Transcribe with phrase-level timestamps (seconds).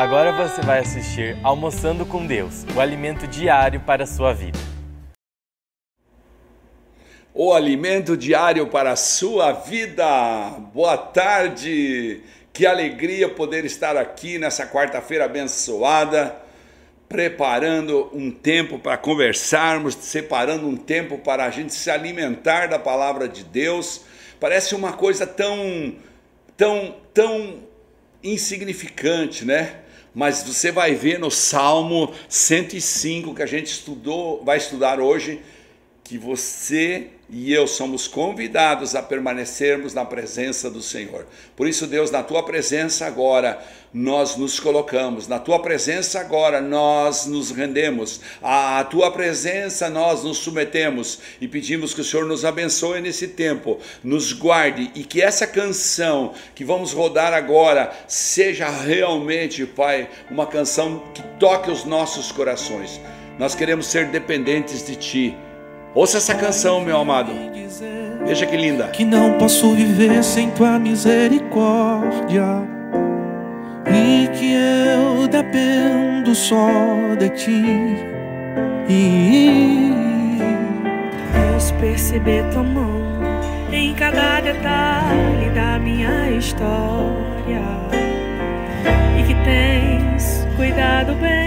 [0.00, 4.58] Agora você vai assistir Almoçando com Deus, o alimento diário para a sua vida.
[7.34, 10.06] O alimento diário para a sua vida.
[10.72, 12.22] Boa tarde.
[12.50, 16.34] Que alegria poder estar aqui nessa quarta-feira abençoada,
[17.06, 23.28] preparando um tempo para conversarmos, separando um tempo para a gente se alimentar da palavra
[23.28, 24.00] de Deus.
[24.40, 25.94] Parece uma coisa tão
[26.56, 27.68] tão tão
[28.22, 29.79] insignificante, né?
[30.14, 35.40] Mas você vai ver no Salmo 105 que a gente estudou, vai estudar hoje,
[36.10, 41.24] que você e eu somos convidados a permanecermos na presença do Senhor.
[41.54, 43.64] Por isso, Deus, na tua presença agora,
[43.94, 50.38] nós nos colocamos, na tua presença agora, nós nos rendemos, à tua presença nós nos
[50.38, 55.46] submetemos e pedimos que o Senhor nos abençoe nesse tempo, nos guarde e que essa
[55.46, 63.00] canção que vamos rodar agora seja realmente, Pai, uma canção que toque os nossos corações.
[63.38, 65.36] Nós queremos ser dependentes de Ti
[65.92, 67.32] Ouça essa canção, meu amado.
[68.24, 68.88] Veja que linda.
[68.88, 72.44] Que não posso viver sem tua misericórdia.
[73.92, 76.68] E que eu dependo só
[77.18, 77.64] de ti.
[78.88, 79.92] E
[81.52, 83.20] posso perceber tua mão
[83.72, 87.62] em cada detalhe da minha história.
[89.18, 91.39] E que tens cuidado bem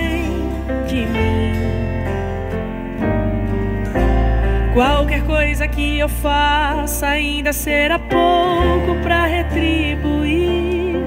[5.44, 11.06] coisa que eu faça ainda será pouco para retribuir.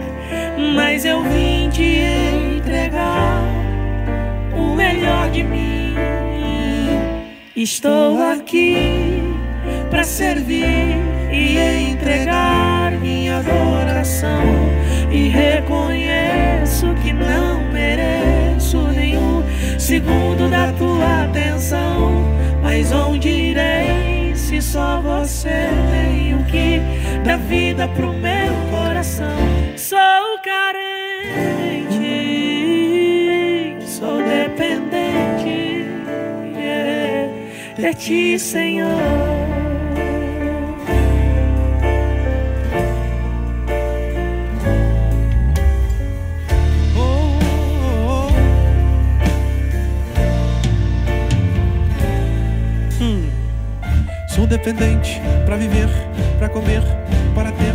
[0.74, 2.00] Mas eu vim te
[2.58, 3.42] entregar
[4.54, 5.94] o melhor de mim.
[7.56, 9.22] Estou aqui
[9.88, 10.98] para servir
[11.32, 11.56] e
[11.92, 14.42] entregar minha adoração.
[15.10, 19.42] E reconheço que não mereço nenhum
[19.78, 20.85] segundo da tua
[24.76, 26.82] só você tem o que
[27.24, 29.38] dá vida pro meu coração?
[29.74, 30.76] Sou carente,
[33.86, 35.86] sou dependente
[36.54, 37.32] yeah,
[37.74, 39.45] de ti, Senhor.
[54.48, 55.88] Dependente para viver,
[56.38, 56.80] para comer,
[57.34, 57.74] para ter,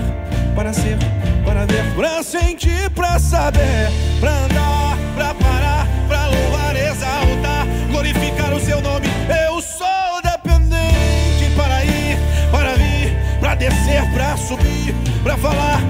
[0.56, 0.98] para ser,
[1.46, 3.90] para ver, para sentir, para saber,
[4.22, 9.08] para andar, para parar, para louvar, exaltar, glorificar o seu nome.
[9.46, 12.18] Eu sou dependente para ir,
[12.52, 15.82] para vir, para descer, para subir, para falar,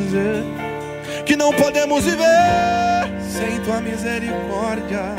[0.00, 0.42] dizer
[1.24, 2.24] que não podemos viver
[3.20, 5.14] sem tua misericórdia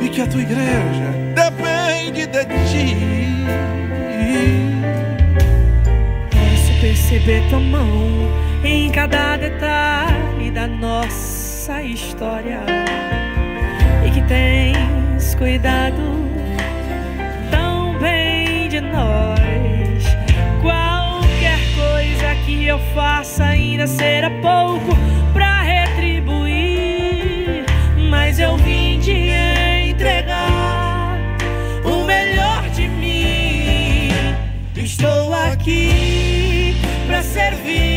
[0.00, 2.96] e que a tua igreja depende de ti.
[6.30, 8.08] Posso perceber tua mão
[8.64, 12.60] em cada detalhe da nossa história
[14.06, 16.13] e que tens cuidado
[22.44, 24.94] que eu faça ainda será pouco
[25.32, 27.64] para retribuir,
[28.10, 29.30] mas eu vim te
[29.90, 31.16] entregar
[31.84, 34.10] o melhor de mim.
[34.76, 37.93] Estou aqui para servir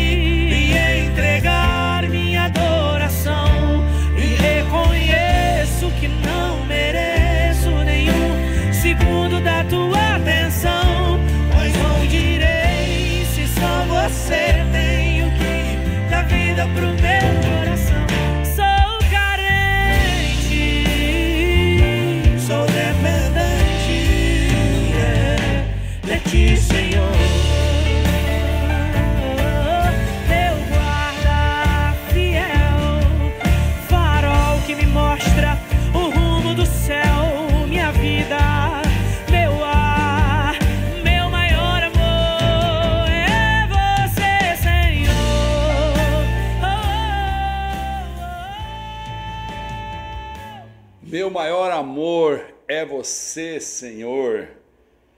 [52.78, 54.50] é você, Senhor.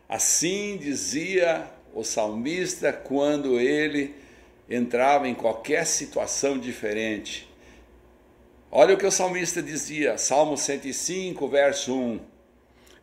[0.08, 4.16] Assim dizia o salmista quando ele
[4.70, 7.48] entrava em qualquer situação diferente.
[8.72, 12.20] Olha o que o salmista dizia, Salmo 105, verso 1.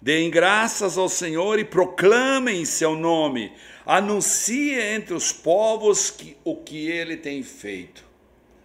[0.00, 3.52] Deem graças ao Senhor e proclamem seu nome.
[3.84, 8.04] Anuncie entre os povos que, o que ele tem feito.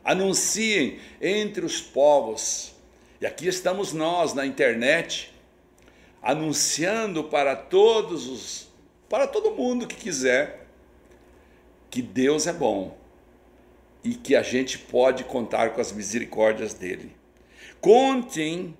[0.04, 2.74] Anunciem entre os povos.
[3.20, 5.31] E aqui estamos nós na internet,
[6.22, 8.68] anunciando para todos os,
[9.10, 10.68] para todo mundo que quiser,
[11.90, 12.98] que Deus é bom
[14.04, 17.16] e que a gente pode contar com as misericórdias dele.
[17.80, 18.78] Contem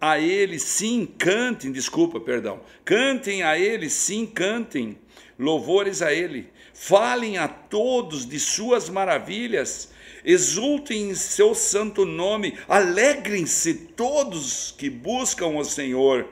[0.00, 2.60] a ele, sim, cantem, desculpa, perdão.
[2.84, 4.98] Cantem a ele, sim, cantem
[5.38, 6.50] louvores a ele.
[6.74, 9.90] Falem a todos de suas maravilhas.
[10.24, 12.58] Exultem em seu santo nome.
[12.68, 16.28] Alegrem-se todos que buscam o Senhor.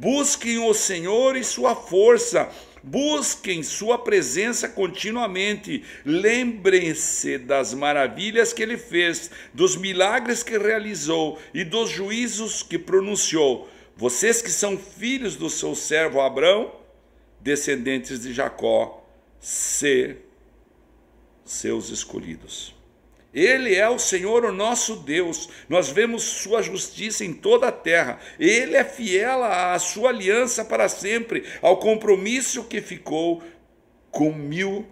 [0.00, 2.50] Busquem o Senhor e sua força
[2.82, 5.84] Busquem sua presença continuamente.
[6.04, 13.68] Lembrem-se das maravilhas que ele fez, dos milagres que realizou e dos juízos que pronunciou.
[13.96, 16.74] Vocês que são filhos do seu servo Abraão,
[17.38, 19.06] descendentes de Jacó,
[19.38, 20.24] ser
[21.44, 22.79] seus escolhidos.
[23.32, 25.48] Ele é o Senhor, o nosso Deus.
[25.68, 28.18] Nós vemos sua justiça em toda a terra.
[28.38, 33.42] Ele é fiel à sua aliança para sempre, ao compromisso que ficou
[34.10, 34.84] com mil,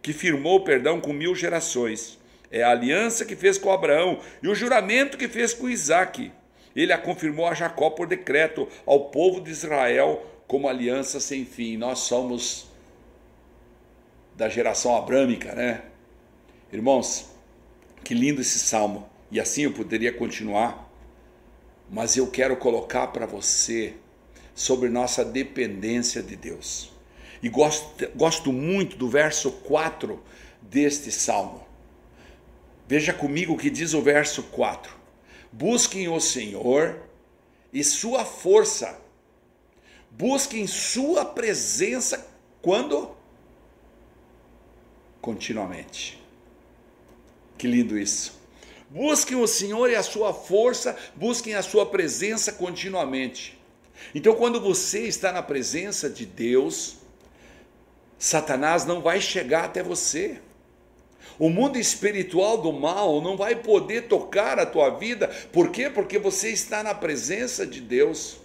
[0.00, 2.18] que firmou, perdão, com mil gerações.
[2.50, 6.32] É a aliança que fez com Abraão e o juramento que fez com Isaac.
[6.74, 11.76] Ele a confirmou a Jacó por decreto, ao povo de Israel como aliança sem fim.
[11.76, 12.66] Nós somos
[14.36, 15.82] da geração abrâmica, né?
[16.72, 17.33] Irmãos,
[18.04, 19.08] que lindo esse salmo.
[19.30, 20.88] E assim eu poderia continuar,
[21.90, 23.94] mas eu quero colocar para você
[24.54, 26.92] sobre nossa dependência de Deus.
[27.42, 30.22] E gosto, gosto muito do verso 4
[30.62, 31.66] deste salmo.
[32.86, 34.94] Veja comigo o que diz o verso 4:
[35.50, 37.02] Busquem o Senhor
[37.72, 39.00] e sua força,
[40.10, 42.26] busquem sua presença
[42.62, 43.14] quando?
[45.20, 46.23] Continuamente.
[47.56, 48.40] Que lindo isso.
[48.90, 53.58] Busquem o Senhor e a sua força, busquem a sua presença continuamente.
[54.14, 56.96] Então, quando você está na presença de Deus,
[58.18, 60.40] Satanás não vai chegar até você.
[61.38, 65.28] O mundo espiritual do mal não vai poder tocar a tua vida.
[65.52, 65.90] Por quê?
[65.90, 68.36] Porque você está na presença de Deus.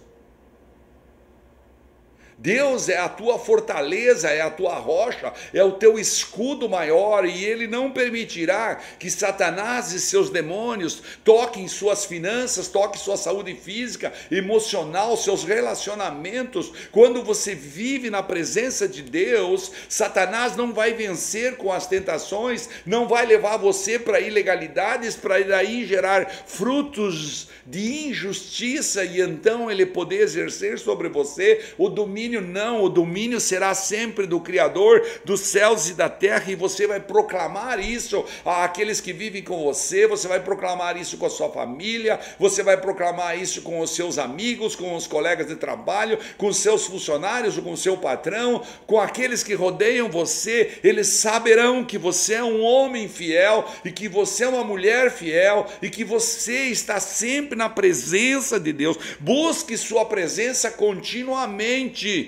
[2.40, 7.44] Deus é a tua fortaleza, é a tua rocha, é o teu escudo maior, e
[7.44, 14.10] Ele não permitirá que Satanás e seus demônios toquem suas finanças, toquem sua saúde física,
[14.30, 16.72] emocional, seus relacionamentos.
[16.90, 23.06] Quando você vive na presença de Deus, Satanás não vai vencer com as tentações, não
[23.06, 30.22] vai levar você para ilegalidades, para daí gerar frutos de injustiça e então ele poder
[30.22, 32.29] exercer sobre você o domínio.
[32.38, 37.00] Não, o domínio será sempre do Criador dos céus e da terra e você vai
[37.00, 42.20] proclamar isso àqueles que vivem com você, você vai proclamar isso com a sua família,
[42.38, 46.58] você vai proclamar isso com os seus amigos, com os colegas de trabalho, com os
[46.58, 50.78] seus funcionários, com o seu patrão, com aqueles que rodeiam você.
[50.84, 55.66] Eles saberão que você é um homem fiel e que você é uma mulher fiel
[55.80, 58.98] e que você está sempre na presença de Deus.
[59.18, 62.19] Busque sua presença continuamente.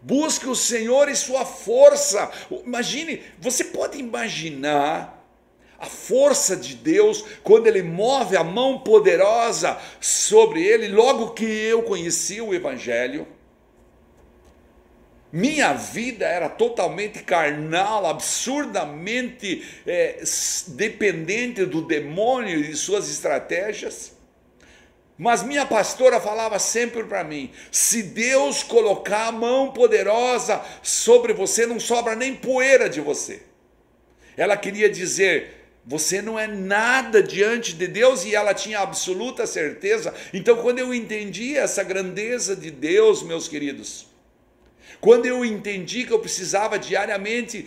[0.00, 2.30] Busque o Senhor e sua força.
[2.64, 5.18] Imagine, você pode imaginar
[5.78, 11.82] a força de Deus quando ele move a mão poderosa sobre ele, logo que eu
[11.82, 13.26] conheci o evangelho.
[15.30, 20.22] Minha vida era totalmente carnal, absurdamente é,
[20.68, 24.17] dependente do demônio e de suas estratégias.
[25.18, 31.66] Mas minha pastora falava sempre para mim: se Deus colocar a mão poderosa sobre você,
[31.66, 33.42] não sobra nem poeira de você.
[34.36, 40.14] Ela queria dizer: você não é nada diante de Deus e ela tinha absoluta certeza.
[40.32, 44.06] Então, quando eu entendi essa grandeza de Deus, meus queridos,
[45.00, 47.66] quando eu entendi que eu precisava diariamente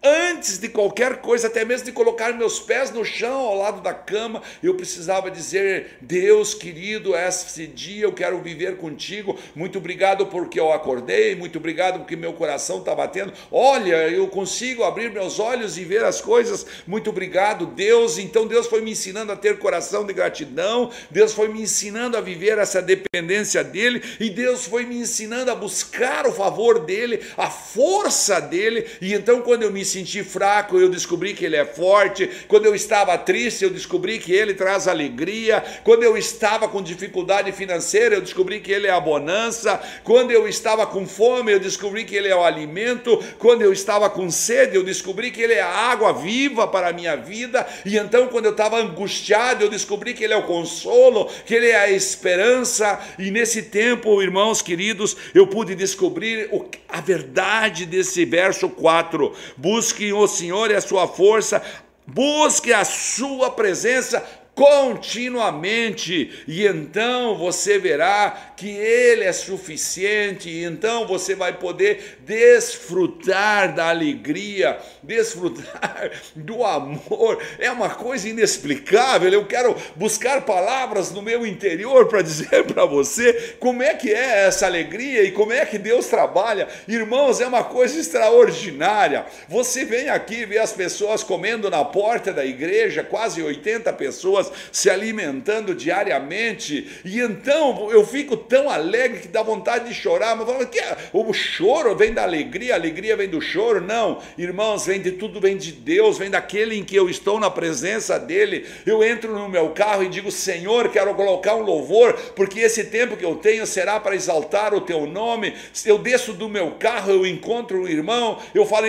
[0.00, 3.92] Antes de qualquer coisa, até mesmo de colocar meus pés no chão ao lado da
[3.92, 9.36] cama, eu precisava dizer: Deus querido, esse dia eu quero viver contigo.
[9.56, 13.32] Muito obrigado porque eu acordei, muito obrigado porque meu coração está batendo.
[13.50, 16.64] Olha, eu consigo abrir meus olhos e ver as coisas.
[16.86, 18.18] Muito obrigado, Deus.
[18.18, 22.20] Então Deus foi me ensinando a ter coração de gratidão, Deus foi me ensinando a
[22.20, 27.50] viver essa dependência dele, e Deus foi me ensinando a buscar o favor dele, a
[27.50, 28.86] força dele.
[29.00, 32.28] E então, quando eu me senti fraco, eu descobri que Ele é forte.
[32.46, 35.64] Quando eu estava triste, eu descobri que Ele traz alegria.
[35.82, 39.80] Quando eu estava com dificuldade financeira, eu descobri que Ele é a bonança.
[40.04, 43.22] Quando eu estava com fome, eu descobri que Ele é o alimento.
[43.38, 46.92] Quando eu estava com sede, eu descobri que Ele é a água viva para a
[46.92, 47.66] minha vida.
[47.84, 51.68] E então, quando eu estava angustiado, eu descobri que Ele é o consolo, que Ele
[51.68, 53.00] é a esperança.
[53.18, 56.50] E nesse tempo, irmãos queridos, eu pude descobrir
[56.88, 59.34] a verdade desse verso 4.
[59.78, 61.62] Busquem o Senhor e a sua força,
[62.04, 64.26] busque a sua presença
[64.58, 73.72] continuamente, e então você verá que Ele é suficiente, e então você vai poder desfrutar
[73.72, 77.40] da alegria, desfrutar do amor.
[77.60, 79.32] É uma coisa inexplicável.
[79.32, 84.46] Eu quero buscar palavras no meu interior para dizer para você como é que é
[84.46, 86.66] essa alegria e como é que Deus trabalha.
[86.88, 89.24] Irmãos, é uma coisa extraordinária.
[89.48, 94.90] Você vem aqui ver as pessoas comendo na porta da igreja, quase 80 pessoas se
[94.90, 100.66] alimentando diariamente, e então eu fico tão alegre que dá vontade de chorar, mas falo
[100.66, 100.80] que
[101.12, 103.80] o choro vem da alegria, a alegria vem do choro?
[103.80, 107.50] Não, irmãos, vem de tudo, vem de Deus, vem daquele em que eu estou na
[107.50, 108.66] presença dele.
[108.86, 113.16] Eu entro no meu carro e digo: Senhor, quero colocar um louvor, porque esse tempo
[113.16, 115.54] que eu tenho será para exaltar o teu nome.
[115.84, 118.86] Eu desço do meu carro, eu encontro um irmão, eu falo,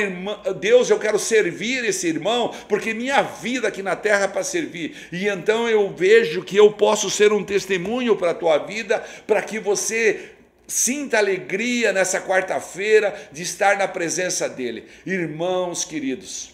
[0.59, 4.95] Deus, eu quero servir esse irmão, porque minha vida aqui na terra é para servir.
[5.11, 9.03] E então então eu vejo que eu posso ser um testemunho para a tua vida,
[9.25, 10.33] para que você
[10.67, 14.85] sinta alegria nessa quarta-feira de estar na presença dele.
[15.07, 16.51] Irmãos queridos,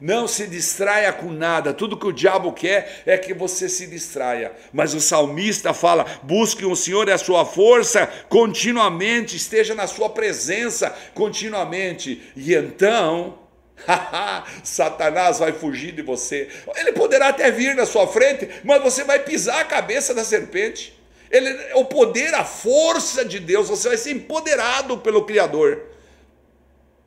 [0.00, 4.52] não se distraia com nada, tudo que o diabo quer é que você se distraia.
[4.72, 10.10] Mas o salmista fala: busque o Senhor e a sua força continuamente, esteja na sua
[10.10, 13.47] presença continuamente, e então
[14.62, 16.48] Satanás vai fugir de você.
[16.76, 20.98] Ele poderá até vir na sua frente, mas você vai pisar a cabeça da serpente.
[21.30, 25.82] Ele, o poder, a força de Deus, você vai ser empoderado pelo Criador.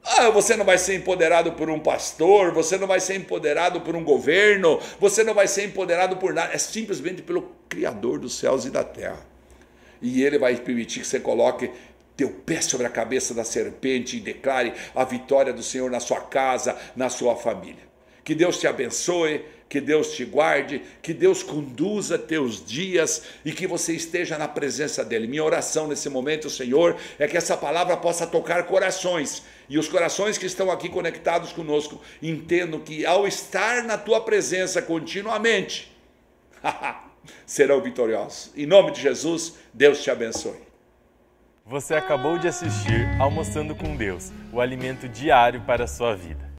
[0.04, 3.96] Ah, você não vai ser empoderado por um pastor, você não vai ser empoderado por
[3.96, 8.66] um governo, você não vai ser empoderado por nada, é simplesmente pelo Criador dos céus
[8.66, 9.24] e da terra.
[10.02, 11.70] E ele vai permitir que você coloque
[12.22, 16.22] teu pé sobre a cabeça da serpente e declare a vitória do Senhor na sua
[16.22, 17.90] casa, na sua família.
[18.24, 23.66] Que Deus te abençoe, que Deus te guarde, que Deus conduza teus dias e que
[23.66, 25.28] você esteja na presença dEle.
[25.28, 30.38] Minha oração nesse momento, Senhor, é que essa palavra possa tocar corações e os corações
[30.38, 35.92] que estão aqui conectados conosco entendam que ao estar na tua presença continuamente,
[37.48, 38.52] serão vitoriosos.
[38.56, 40.71] Em nome de Jesus, Deus te abençoe.
[41.66, 46.50] Você acabou de assistir Almoçando com Deus, o alimento diário para a sua vida.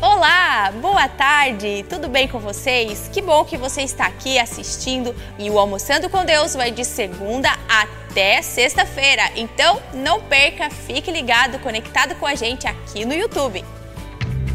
[0.00, 3.08] Olá, boa tarde, tudo bem com vocês?
[3.12, 7.50] Que bom que você está aqui assistindo e o Almoçando com Deus vai de segunda
[7.68, 9.22] até sexta-feira.
[9.34, 13.64] Então não perca, fique ligado, conectado com a gente aqui no YouTube.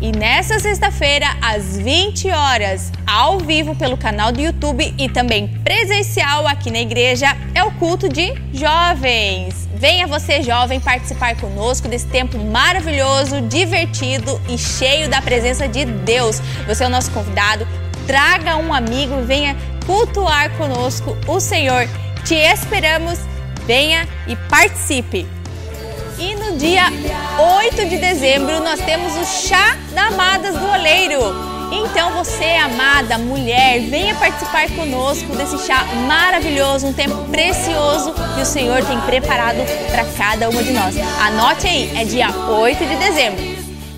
[0.03, 6.45] E nessa sexta-feira, às 20 horas, ao vivo pelo canal do YouTube e também presencial
[6.45, 9.65] aqui na igreja, é o culto de jovens.
[9.73, 16.41] Venha você, jovem, participar conosco desse tempo maravilhoso, divertido e cheio da presença de Deus.
[16.67, 17.65] Você é o nosso convidado.
[18.05, 19.55] Traga um amigo venha
[19.85, 21.87] cultuar conosco o Senhor.
[22.25, 23.19] Te esperamos.
[23.65, 25.25] Venha e participe.
[26.19, 26.83] E no dia
[27.65, 31.21] 8 de dezembro nós temos o Chá da Amadas do Oleiro.
[31.71, 38.45] Então você, amada mulher, venha participar conosco desse chá maravilhoso, um tempo precioso que o
[38.45, 39.57] Senhor tem preparado
[39.91, 40.95] para cada uma de nós.
[41.19, 43.43] Anote aí, é dia 8 de dezembro.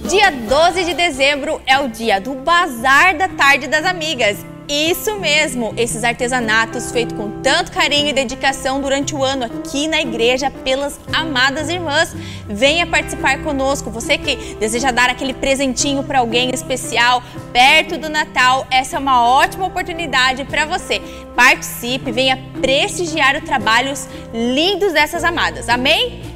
[0.07, 4.54] Dia 12 de dezembro é o dia do Bazar da Tarde das Amigas.
[4.67, 10.01] Isso mesmo, esses artesanatos feitos com tanto carinho e dedicação durante o ano aqui na
[10.01, 12.15] igreja pelas amadas irmãs.
[12.47, 13.91] Venha participar conosco.
[13.91, 17.21] Você que deseja dar aquele presentinho para alguém especial
[17.53, 20.99] perto do Natal, essa é uma ótima oportunidade para você.
[21.35, 25.69] Participe, venha prestigiar os trabalhos lindos dessas amadas.
[25.69, 26.34] Amém?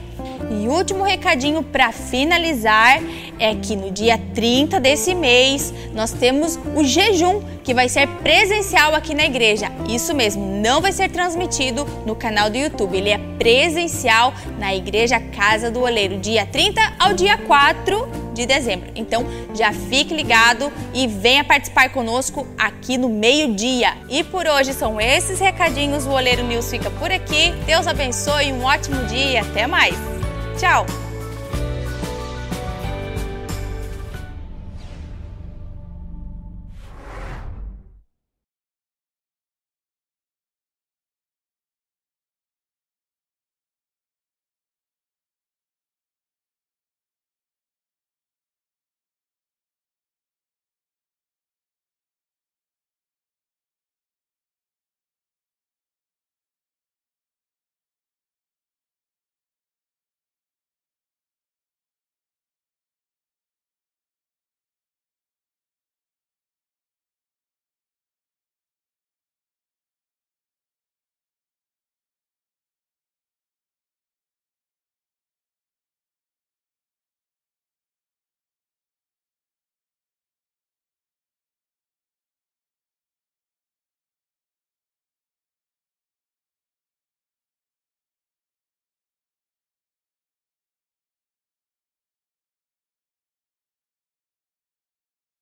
[0.50, 3.02] E último recadinho para finalizar
[3.40, 8.96] é que no dia 30 desse mês nós temos o jejum que vai ser presencial
[8.96, 9.72] aqui na igreja.
[9.88, 15.20] Isso mesmo, não vai ser transmitido no canal do YouTube, ele é presencial na igreja
[15.20, 18.90] Casa do Oleiro, dia 30 ao dia 4 de dezembro.
[18.96, 23.94] Então já fique ligado e venha participar conosco aqui no meio-dia.
[24.10, 26.06] E por hoje são esses recadinhos.
[26.06, 27.52] O Oleiro News fica por aqui.
[27.66, 30.19] Deus abençoe, um ótimo dia, até mais.
[30.60, 31.09] Tchau!